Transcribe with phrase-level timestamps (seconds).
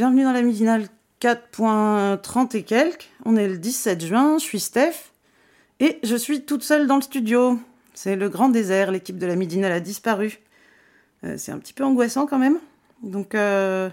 [0.00, 0.86] Bienvenue dans la midinale
[1.20, 3.10] 4.30 et quelques.
[3.26, 4.94] On est le 17 juin, je suis Steph.
[5.78, 7.60] Et je suis toute seule dans le studio.
[7.92, 10.38] C'est le grand désert, l'équipe de la Midinale a disparu.
[11.22, 12.56] Euh, c'est un petit peu angoissant quand même.
[13.02, 13.90] Donc euh,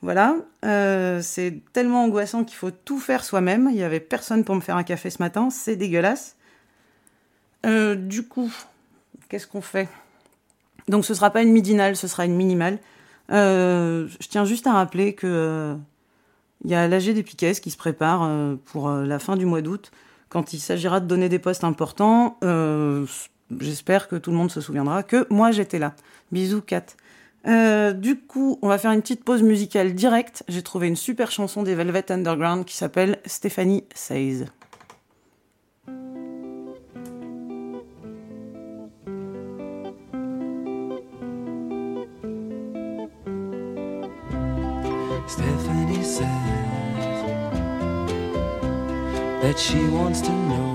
[0.00, 3.66] voilà, euh, c'est tellement angoissant qu'il faut tout faire soi-même.
[3.68, 6.36] Il n'y avait personne pour me faire un café ce matin, c'est dégueulasse.
[7.64, 8.52] du coup,
[9.28, 9.88] qu'est-ce qu'on fait?
[10.86, 12.78] Donc ce sera pas une midinale, ce sera une minimale.
[13.30, 15.76] Je tiens juste à rappeler que
[16.64, 18.28] il y a l'AG des Piquets qui se prépare
[18.64, 19.92] pour la fin du mois d'août
[20.28, 23.06] quand il s'agira de donner des postes importants, euh,
[23.60, 25.94] j'espère que tout le monde se souviendra que moi j'étais là.
[26.32, 26.84] Bisous Kat.
[27.46, 30.44] Euh, du coup, on va faire une petite pause musicale directe.
[30.48, 34.46] J'ai trouvé une super chanson des Velvet Underground qui s'appelle Stephanie Says.
[49.58, 50.74] That she wants to know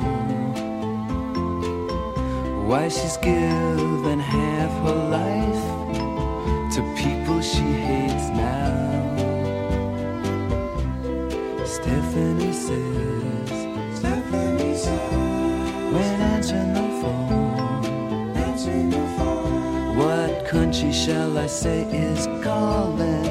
[2.67, 5.63] why she's given half her life
[6.73, 8.71] to people she hates now.
[11.65, 13.49] Stephanie says,
[13.97, 22.27] Stephanie says when answering the phone, answering the phone, what country shall I say is
[22.43, 23.22] calling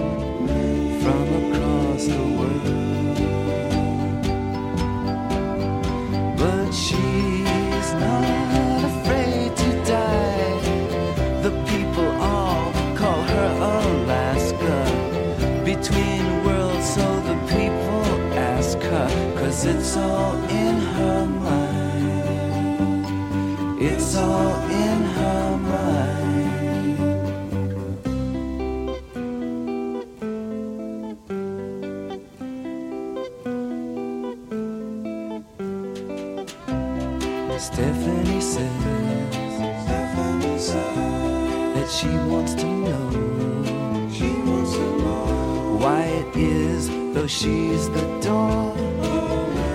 [46.23, 48.75] it is, though she's the door,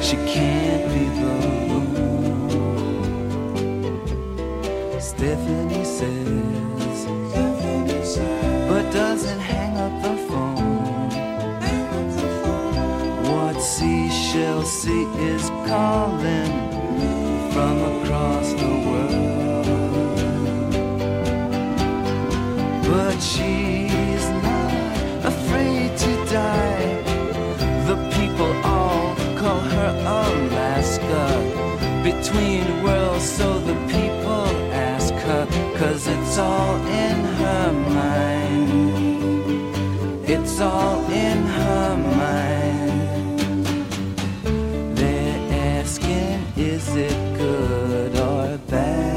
[0.01, 1.31] she can't be the
[1.69, 1.99] room.
[4.99, 6.99] Stephanie says,
[8.69, 11.09] but doesn't hang up the phone.
[13.29, 16.67] What seashell sea is calling?
[17.57, 19.65] from across the world.
[22.85, 23.56] But she's
[32.37, 38.99] Between worlds, so the people ask her, cause it's all in her mind.
[40.29, 43.65] It's all in her mind.
[44.95, 45.39] They're
[45.79, 49.15] asking, is it good or bad?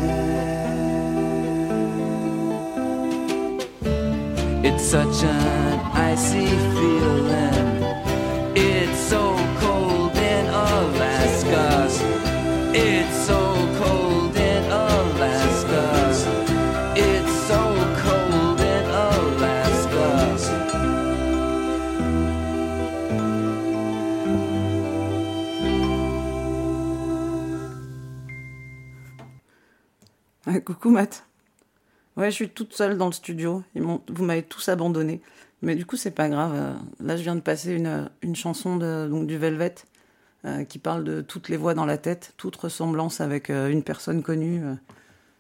[4.65, 7.85] It's such an icy feeling.
[8.57, 9.70] It's so cold
[30.61, 31.27] coucou Matt.
[32.17, 33.63] Ouais, je suis toute seule dans le studio.
[33.75, 35.21] Vous m'avez tous abandonné.
[35.63, 36.53] Mais du coup, c'est pas grave.
[36.55, 39.75] Euh, Là, je viens de passer une, une chanson donc, du Velvet
[40.47, 42.33] euh, qui parle de toutes les voix dans la tête.
[42.39, 44.75] Toute ressemblance avec euh, une personne connue euh,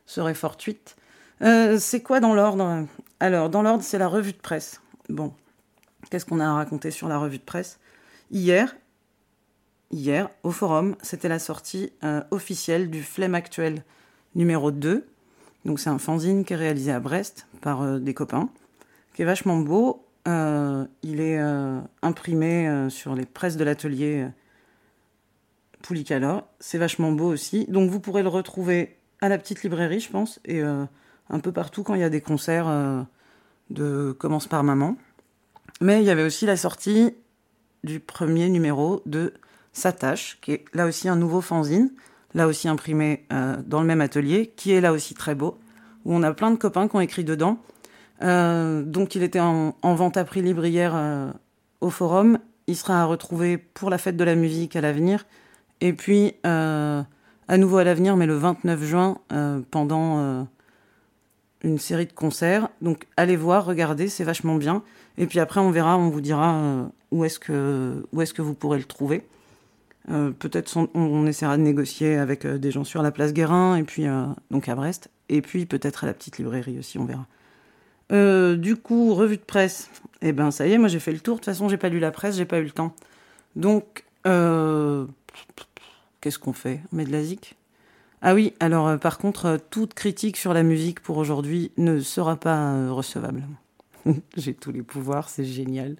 [0.05, 0.97] serait fortuite.
[1.41, 2.87] C'est quoi dans l'ordre?
[3.19, 4.82] Alors, dans l'ordre, c'est la revue de presse.
[5.08, 5.32] Bon,
[6.11, 7.81] qu'est-ce qu'on a à raconter sur la revue de presse?
[8.31, 8.76] Hier,
[9.91, 11.94] hier, au forum, c'était la sortie
[12.31, 13.85] officielle du Flemme Actuel
[14.35, 15.06] numéro 2.
[15.64, 18.50] Donc c'est un fanzine qui est réalisé à Brest par des copains,
[19.14, 20.05] qui est vachement beau.
[20.26, 21.41] Il est
[22.02, 24.29] imprimé sur les presses de l'atelier
[25.82, 26.48] Poulicala.
[26.60, 27.66] C'est vachement beau aussi.
[27.66, 31.82] Donc vous pourrez le retrouver à la petite librairie, je pense, et un peu partout
[31.82, 33.06] quand il y a des concerts
[33.70, 34.96] de Commence par Maman.
[35.80, 37.14] Mais il y avait aussi la sortie
[37.84, 39.32] du premier numéro de
[39.72, 41.90] S'attache, qui est là aussi un nouveau fanzine,
[42.34, 45.58] là aussi imprimé euh, dans le même atelier, qui est là aussi très beau,
[46.04, 47.58] où on a plein de copains qui ont écrit dedans.
[48.22, 51.30] Euh, donc il était en, vente à prix libre hier euh,
[51.80, 52.38] au forum.
[52.66, 55.24] Il sera à retrouver pour la fête de la musique à l'avenir.
[55.80, 59.18] Et puis à nouveau à l'avenir, mais le 29 juin,
[59.70, 60.46] pendant
[61.62, 62.68] une série de concerts.
[62.80, 64.82] Donc allez voir, regardez, c'est vachement bien.
[65.18, 68.54] Et puis après, on verra, on vous dira euh, où est-ce que, est que vous
[68.54, 69.26] pourrez le trouver.
[70.10, 73.82] Euh, peut-être on, essaiera de négocier avec euh, des gens sur la place Guérin, et
[73.82, 74.06] puis
[74.50, 77.26] donc à Brest, et puis peut-être à la petite librairie aussi, on verra.
[78.56, 79.90] du coup, revue de presse.
[80.22, 81.36] Eh ben ça y est, moi j'ai fait le tour.
[81.36, 82.94] De toute façon, j'ai pas lu la presse, j'ai pas eu le temps.
[83.56, 84.04] Donc,
[86.20, 86.81] qu'est-ce qu'on fait?
[86.93, 87.22] On met de la
[88.22, 92.00] ah oui, alors euh, par contre, euh, toute critique sur la musique pour aujourd'hui ne
[92.00, 93.43] sera pas euh, recevable.
[94.37, 95.96] J'ai tous les pouvoirs, c'est génial.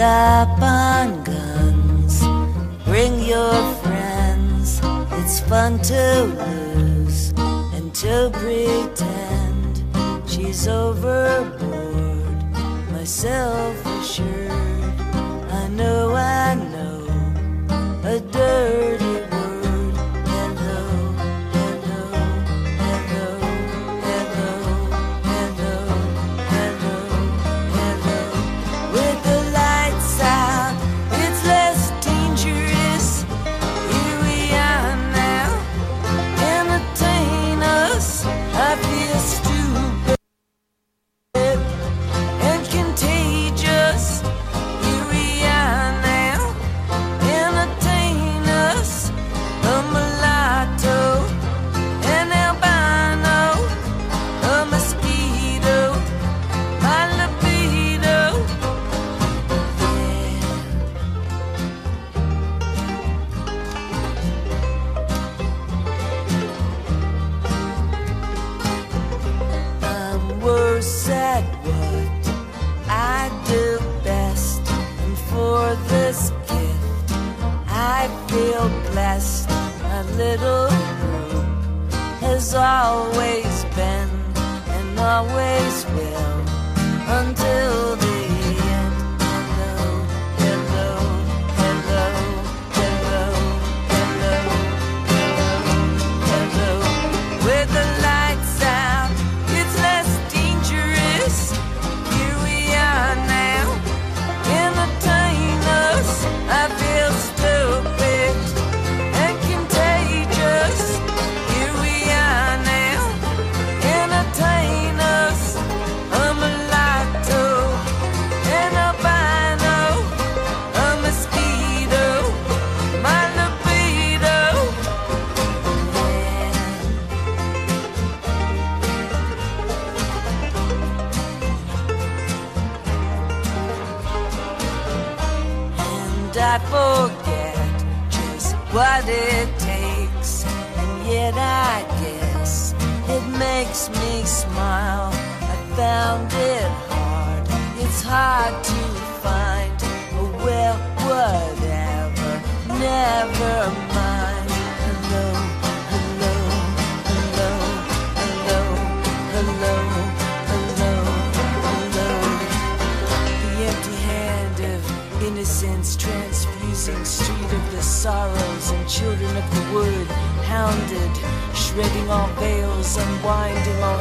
[0.00, 2.20] up on guns.
[2.84, 3.52] Bring your
[3.82, 4.80] friends.
[5.18, 7.32] It's fun to lose
[7.74, 9.84] and to pretend
[10.28, 12.42] she's overboard.
[12.92, 14.50] Myself assured,
[15.52, 17.06] I know I know
[18.04, 18.79] a dirt.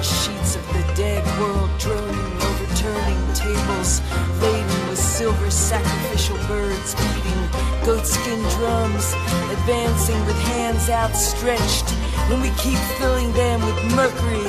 [0.03, 4.01] Sheets of the dead world droning, overturning tables
[4.39, 7.43] laden with silver sacrificial birds beating
[7.83, 9.13] goatskin drums,
[9.51, 11.89] advancing with hands outstretched.
[12.29, 14.47] When we keep filling them with mercury,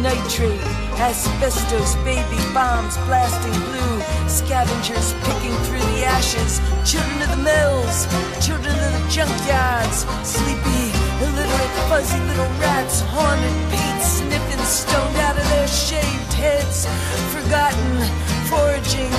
[0.00, 0.62] nitrate,
[1.00, 3.96] asbestos, baby bombs blasting blue,
[4.28, 8.06] scavengers picking through the ashes, children of the mills,
[8.44, 10.91] children of the junkyards, sleepy,
[11.22, 16.86] illiterate, fuzzy little rats, haunted, paint sniffing, stoned out of their shaved heads,
[17.34, 17.92] forgotten,
[18.50, 19.12] foraging,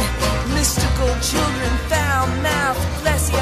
[0.53, 3.35] mystical children, foul mouth, glassy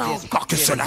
[0.00, 0.84] encore que cela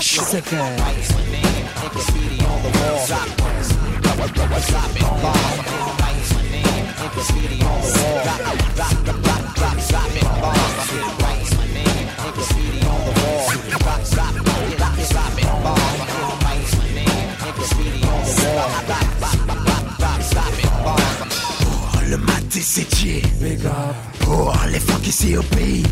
[21.60, 23.72] Pour oh, le maté sétier Big up.
[24.20, 25.84] Pour les funky ici au pays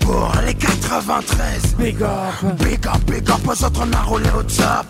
[0.00, 2.56] Pour les 93 Big up.
[2.60, 4.86] Big up, big up aux autres, on roulé au top.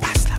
[0.00, 0.36] Passe la.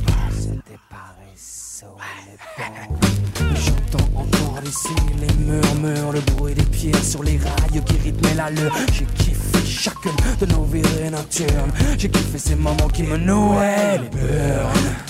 [3.55, 8.75] J'entends encore ici les murmures, le bruit des pieds sur les rails qui rythmaient l'allure.
[8.91, 10.11] J'ai kiffé chacune
[10.41, 11.71] de nos virées nocturnes.
[11.97, 15.06] J'ai kiffé ces moments qui me nouaient les.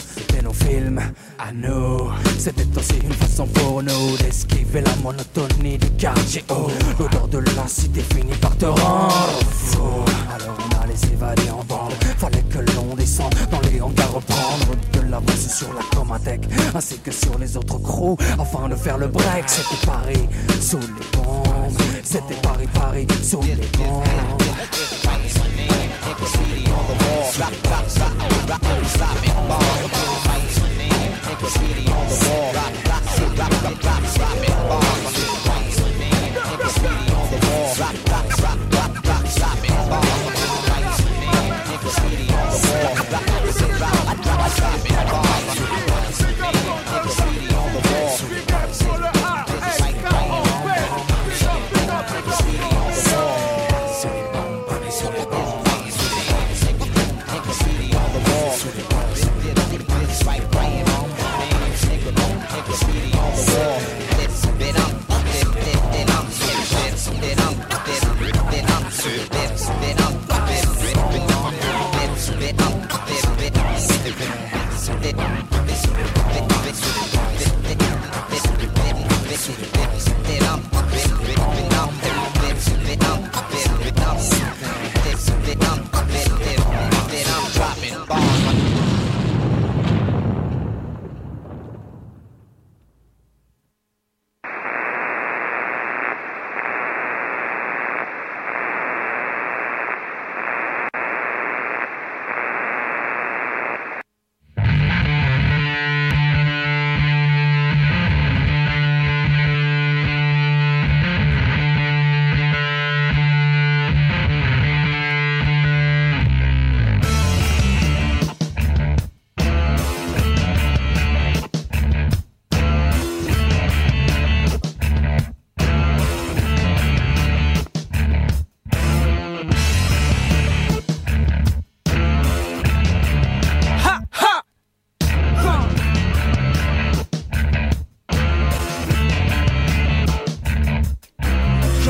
[0.65, 1.01] Films
[1.39, 2.09] à nous.
[2.37, 6.69] C'était aussi une façon pour nous d'esquiver la monotonie du quartier haut.
[6.99, 9.79] L'odeur de la cité finit par te rendre fou.
[10.33, 11.93] Alors on allait s'évader en bande.
[12.17, 16.41] Fallait que l'on descende dans les hangars reprendre de l'avance sur la Comatec
[16.73, 19.43] ainsi que sur les autres crews afin de faire le break.
[19.47, 20.27] C'était Paris
[20.61, 21.77] sous les bombes.
[22.03, 24.03] C'était Paris, Paris sous les bombes.
[26.07, 27.23] and graffiti on the wall.
[27.31, 29.61] Stop, stop, stop, stop, stop and ball.
[30.25, 32.09] Fight your.
[32.09, 35.56] Stop, stop, stop, stop, stop.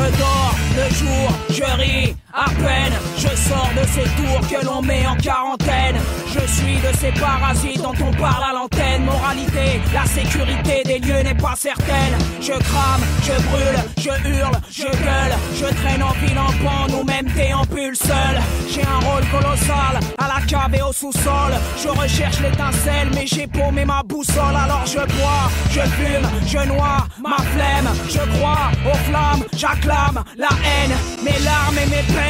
[0.07, 2.93] Le jour, je ris à peine.
[3.17, 5.97] Je sors de ces tours que l'on met en quarantaine.
[6.27, 9.05] Je suis de ces parasites dont on parle à l'antenne.
[9.05, 12.13] Moralité, la sécurité des lieux n'est pas certaine.
[12.39, 15.35] Je crame, je brûle, je hurle, je gueule.
[15.55, 18.35] Je traîne en ville en pan ou même déambule seul.
[18.69, 21.53] J'ai un rôle colossal à la cave et au sous-sol.
[21.81, 24.55] Je recherche l'étincelle, mais j'ai paumé ma boussole.
[24.55, 27.89] Alors je bois, je fume, je noie ma flemme.
[28.07, 30.95] Je crois aux flammes, j'acclame la haine.
[31.23, 32.26] Mes larmes et mes peines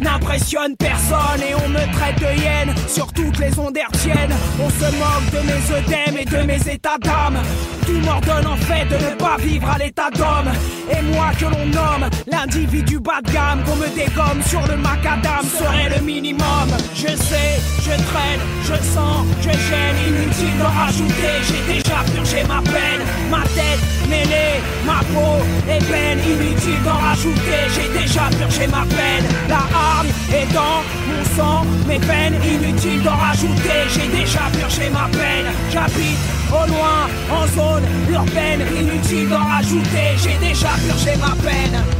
[0.00, 4.34] n'impressionnent personne et on me traite de hyène sur toutes les ondes hertziennes.
[4.60, 7.38] On se moque de mes œdèmes et de mes états d'âme.
[7.86, 10.50] Tout m'ordonne en fait de ne pas vivre à l'état d'homme.
[10.90, 15.44] Et moi que l'on nomme l'individu bas de gamme, qu'on me dégomme sur le macadam
[15.44, 16.68] serait le minimum.
[16.94, 21.34] Je sais, je traîne, je sens, je gêne, inutile d'en rajouter.
[21.48, 27.62] J'ai déjà purgé ma peine, ma tête mêlée, ma peau est peine, inutile d'en rajouter.
[27.74, 33.16] J'ai déjà purgé ma peine, la arme est dans mon sang, mes peines, inutile d'en
[33.16, 33.80] rajouter.
[33.88, 36.18] J'ai déjà purgé ma peine, j'habite
[36.50, 40.16] au loin, en zone urbaine, inutile d'en rajouter.
[40.22, 41.95] J'ai déjà purgé ma peine.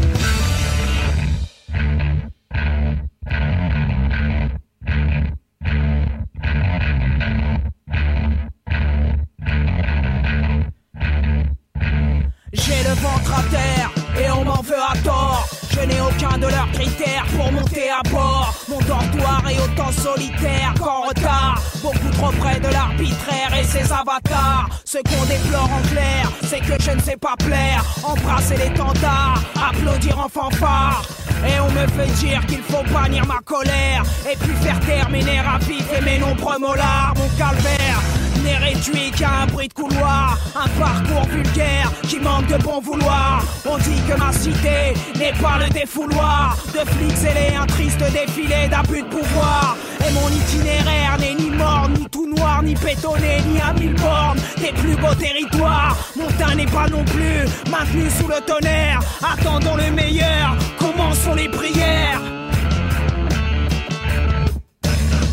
[19.86, 21.60] Autant solitaire qu'en retard.
[21.82, 24.68] Beaucoup trop près de l'arbitraire et ses avatars.
[24.84, 27.84] Ce qu'on déplore en clair, c'est que je ne sais pas plaire.
[28.02, 31.02] Embrasser l'étendard, applaudir en fanfare.
[31.46, 34.04] Et on me fait dire qu'il faut bannir ma colère.
[34.30, 37.14] Et puis faire taire mes à et mes nombreux molars.
[37.16, 38.15] Mon calvaire
[38.46, 43.42] n'est réduit qu'à un bruit de couloir, un parcours vulgaire qui manque de bon vouloir.
[43.68, 48.68] On dit que ma cité n'est pas le défouloir de flics zélés, un triste défilé
[48.70, 49.76] d'abus de pouvoir.
[50.06, 54.38] Et mon itinéraire n'est ni mort, ni tout noir, ni bétonné ni à mille bornes
[54.58, 55.96] des plus beaux territoires.
[56.16, 59.00] Mon teint n'est pas non plus maintenu sous le tonnerre.
[59.22, 62.20] Attendons le meilleur, commençons les prières.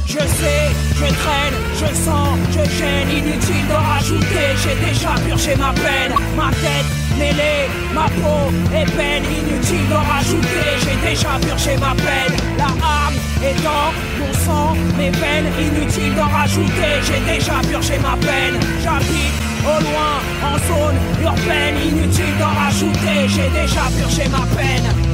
[0.08, 5.74] Je sais, je traîne, je sens, je gêne, inutile de rajouter, j'ai déjà purgé ma
[5.74, 11.94] peine, ma tête mêlée, ma peau est peine, inutile de rajouter, j'ai déjà purgé ma
[11.96, 17.98] peine, la arme est dans mon sang, mes veines, inutile d'en rajouter, j'ai déjà purgé
[18.00, 20.14] ma peine, j'habite au loin,
[20.50, 25.13] en zone urbaine, inutile d'en rajouter, j'ai déjà purgé ma peine.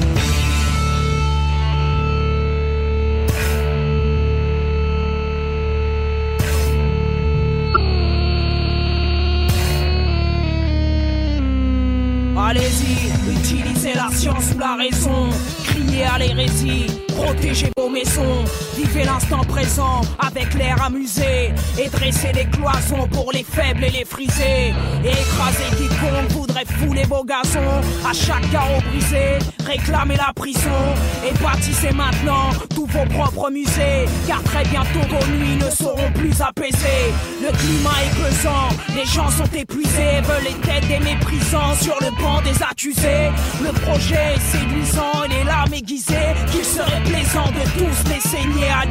[12.50, 15.30] Allez-y, utilisez la science ou la raison,
[15.68, 16.88] criez à l'hérésie,
[17.22, 18.46] protégez vos maisons,
[18.78, 24.06] vivez l'instant présent avec l'air amusé, et dressez les cloisons pour les faibles et les
[24.06, 30.80] frisés, et écrasez quiconque voudrait fouler vos gazons, à chaque carreau brisé, réclamez la prison,
[31.28, 36.42] et bâtissez maintenant tous vos propres musées, car très bientôt vos nuits ne seront plus
[36.42, 37.12] apaisées.
[37.42, 42.12] Le climat est pesant, les gens sont épuisés, veulent les têtes des méprisants sur le
[42.22, 43.30] banc des accusés.
[43.62, 46.66] Le projet est séduisant et les larmes aiguisées, qu'il
[47.10, 48.84] plaisant de tous les saigner à.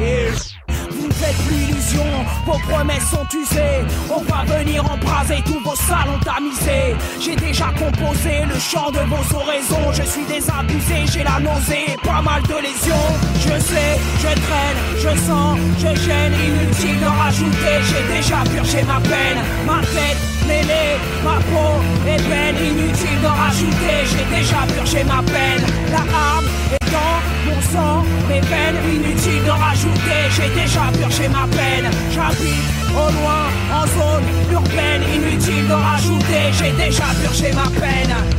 [0.91, 2.05] Vous ne faites plus illusion,
[2.45, 3.83] vos promesses sont usées.
[4.09, 6.95] On va venir embraser tous vos salons tamisés.
[7.19, 9.91] J'ai déjà composé le chant de vos oraisons.
[9.93, 13.09] Je suis désabusé, j'ai la nausée, pas mal de lésions.
[13.35, 16.33] Je sais, je traîne, je sens, je gêne.
[16.47, 19.39] Inutile d'en rajouter, j'ai déjà purgé ma peine.
[19.65, 21.71] Ma tête mêlée, ma peau
[22.07, 22.55] est peine.
[22.71, 25.63] Inutile d'en rajouter, j'ai déjà purgé ma peine.
[25.91, 28.79] La arme dans mon sang, mes veines.
[28.95, 31.89] Inutile d'en rajouter, j'ai déjà purgé ma peine.
[32.13, 33.43] J'habite au loin,
[33.77, 35.03] en zone urbaine.
[35.15, 38.38] Inutile d'en rajouter, j'ai déjà purgé ma peine.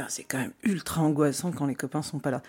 [0.09, 2.43] C'est quand même ultra angoissant quand les copains sont pas là.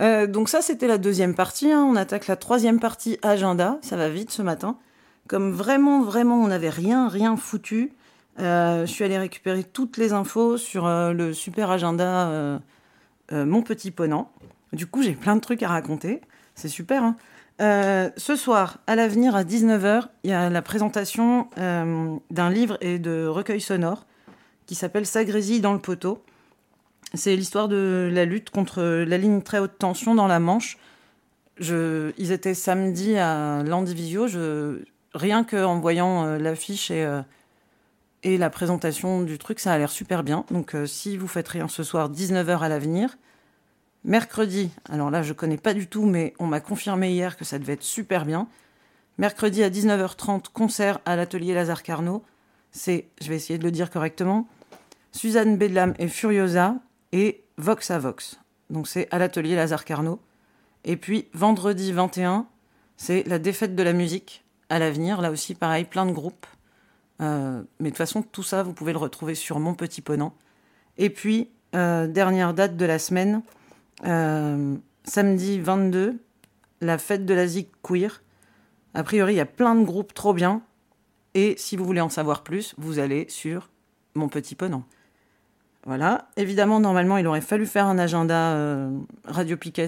[0.00, 1.70] Euh, donc ça, c'était la deuxième partie.
[1.70, 1.84] hein.
[1.84, 3.78] On attaque la troisième partie agenda.
[3.82, 4.78] Ça va vite ce matin.
[5.30, 7.92] Comme vraiment, vraiment, on n'avait rien, rien foutu.
[8.40, 12.58] euh, je suis allée récupérer toutes les infos sur euh, le super agenda euh,
[13.30, 14.32] Mon Petit Ponant.
[14.72, 16.20] Du coup, j'ai plein de trucs à raconter.
[16.56, 17.04] C'est super.
[17.04, 17.16] hein.
[18.16, 23.24] Ce soir, à l'avenir, à 19h, il y a la présentation d'un livre et de
[23.26, 24.06] recueil sonore
[24.66, 26.24] qui s'appelle Sagrésie dans le poteau.
[27.14, 30.76] C'est l'histoire de la lutte contre la ligne très haute tension dans la Manche.
[31.60, 34.26] Ils étaient samedi à Landivisio.
[35.14, 37.22] Rien qu'en voyant euh, l'affiche et, euh,
[38.22, 40.44] Et la présentation du truc, ça a l'air super bien.
[40.50, 43.16] Donc euh, si vous faites rien ce soir, 19h à l'avenir.
[44.04, 47.58] Mercredi, alors là je connais pas du tout, mais on m'a confirmé hier que ça
[47.58, 48.48] devait être super bien.
[49.18, 52.22] Mercredi à 19h30, concert à l'atelier Lazare Carnot.
[52.72, 54.48] C'est, je vais essayer de le dire correctement,
[55.12, 56.76] Suzanne Bedlam et Furiosa
[57.12, 58.40] et Vox à Vox.
[58.70, 60.20] Donc c'est à l'atelier Lazare Carnot.
[60.84, 62.46] Et puis vendredi 21,
[62.96, 65.20] c'est la défaite de la musique à l'avenir.
[65.20, 66.46] Là aussi, pareil, plein de groupes.
[67.20, 70.34] Euh, mais de toute façon, tout ça, vous pouvez le retrouver sur Mon Petit Ponant.
[70.96, 73.42] Et puis, euh, dernière date de la semaine,
[74.06, 76.18] euh, samedi 22,
[76.80, 78.22] la fête de la Zik Queer.
[78.94, 80.62] A priori, il y a plein de groupes trop bien.
[81.34, 83.68] Et si vous voulez en savoir plus, vous allez sur
[84.14, 84.84] Mon Petit Ponant.
[85.84, 86.28] Voilà.
[86.36, 88.90] Évidemment, normalement, il aurait fallu faire un agenda
[89.24, 89.86] Radio Piquet.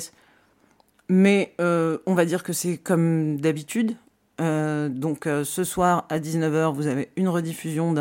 [1.09, 3.97] Mais on va dire que c'est comme d'habitude.
[4.41, 7.93] Euh, donc euh, ce soir à 19h, vous avez une rediffusion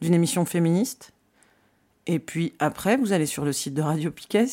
[0.00, 1.12] d'une émission féministe.
[2.06, 4.46] Et puis après, vous allez sur le site de Radio Piquet.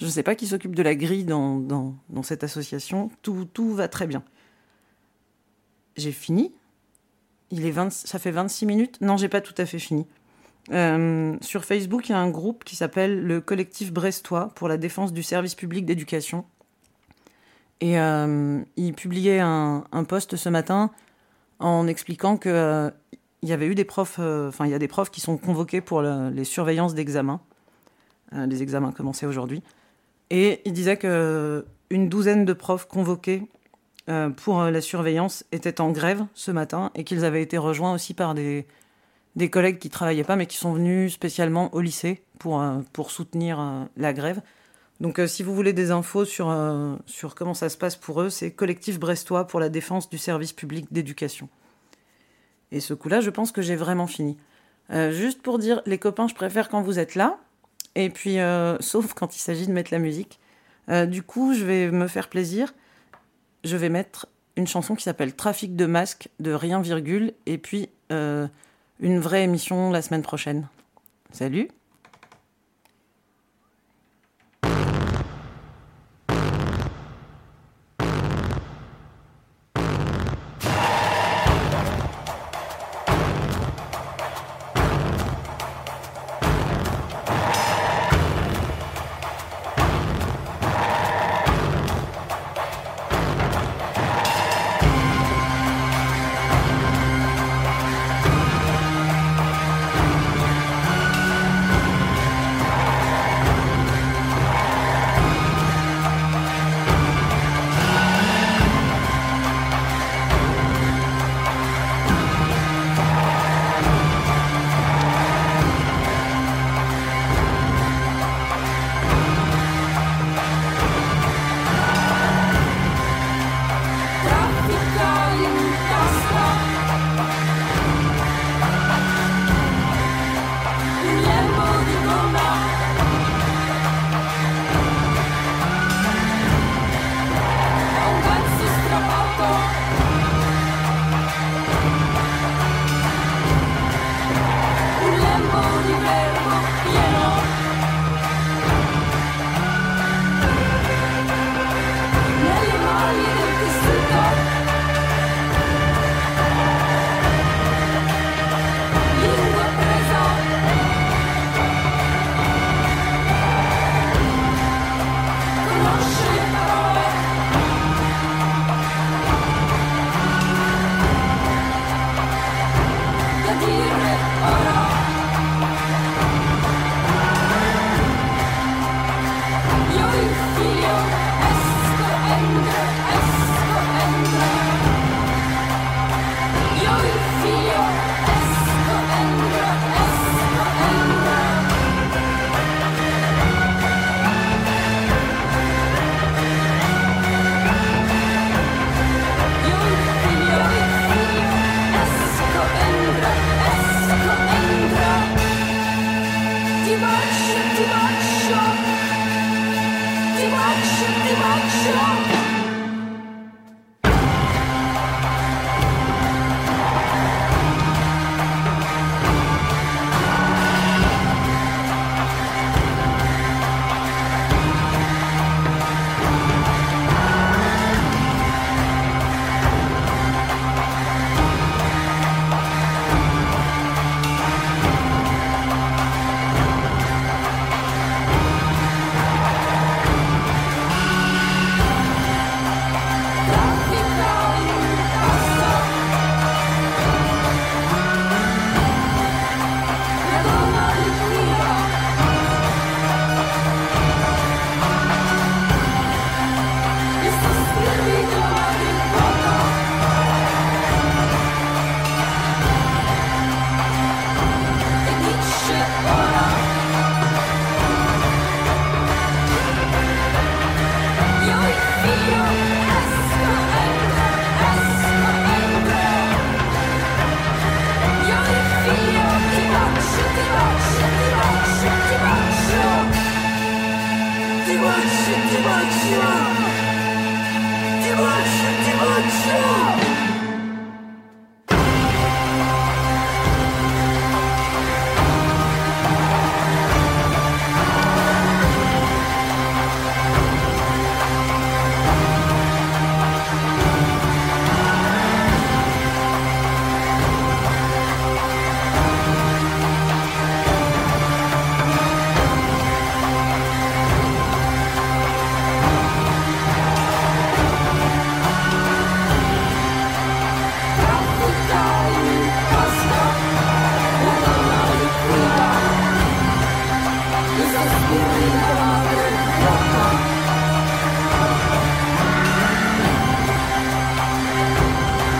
[0.00, 3.10] Je ne sais pas qui s'occupe de la grille dans, cette association.
[3.22, 4.22] Tout, tout, va très bien.
[5.96, 6.52] J'ai fini.
[7.50, 9.00] Il est 20, ça fait 26 minutes.
[9.00, 10.06] Non, j'ai pas tout à fait fini.
[10.70, 14.76] Euh, sur Facebook, il y a un groupe qui s'appelle le Collectif Brestois pour la
[14.76, 16.44] défense du service public d'éducation.
[17.80, 20.90] Et euh, il publiait un, un, post ce matin
[21.60, 22.90] en expliquant que euh,
[23.42, 25.36] il y avait eu des profs, euh, enfin il y a des profs qui sont
[25.36, 27.40] convoqués pour le, les surveillances d'examens.
[28.32, 29.62] les examens commençaient aujourd'hui.
[30.30, 33.46] Et il disait que une douzaine de profs convoqués
[34.36, 38.34] pour la surveillance étaient en grève ce matin et qu'ils avaient été rejoints aussi par
[38.34, 38.66] des,
[39.50, 44.42] collègues qui travaillaient pas mais qui sont venus spécialement au lycée pour soutenir la grève.
[45.00, 48.20] Donc, euh, si vous voulez des infos sur, euh, sur comment ça se passe pour
[48.20, 51.48] eux, c'est Collectif Brestois pour la défense du service public d'éducation.
[52.72, 54.36] Et ce coup-là, je pense que j'ai vraiment fini.
[54.90, 57.38] Euh, juste pour dire, les copains, je préfère quand vous êtes là.
[57.94, 58.38] Et puis,
[58.80, 60.40] sauf quand il s'agit de mettre la musique.
[60.88, 62.74] du coup, je vais me faire plaisir.
[63.64, 67.32] Je vais mettre une chanson qui s'appelle Trafic de masques de rien virgule.
[67.46, 70.68] Et puis, une vraie émission la semaine prochaine.
[71.32, 71.68] Salut